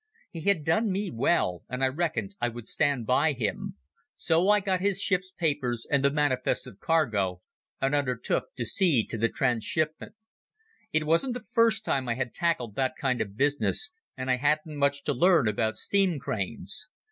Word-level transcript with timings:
He 0.31 0.41
had 0.41 0.63
done 0.65 0.91
me 0.91 1.11
well, 1.13 1.63
and 1.69 1.83
I 1.83 1.87
reckoned 1.89 2.35
I 2.41 2.49
would 2.49 2.67
stand 2.67 3.05
by 3.05 3.33
him. 3.33 3.75
So 4.15 4.49
I 4.49 4.59
got 4.59 4.81
his 4.81 4.99
ship's 4.99 5.31
papers, 5.37 5.85
and 5.91 6.03
the 6.03 6.09
manifests 6.09 6.65
of 6.65 6.79
cargo, 6.79 7.43
and 7.79 7.93
undertook 7.93 8.45
to 8.55 8.65
see 8.65 9.05
to 9.05 9.17
the 9.19 9.29
trans 9.29 9.63
shipment. 9.63 10.15
It 10.91 11.05
wasn't 11.05 11.35
the 11.35 11.47
first 11.53 11.85
time 11.85 12.09
I 12.09 12.15
had 12.15 12.33
tackled 12.33 12.73
that 12.77 12.95
kind 12.99 13.21
of 13.21 13.37
business, 13.37 13.91
and 14.17 14.31
I 14.31 14.37
hadn't 14.37 14.75
much 14.75 15.03
to 15.03 15.13
learn 15.13 15.47
about 15.47 15.77
steam 15.77 16.17
cranes. 16.17 16.89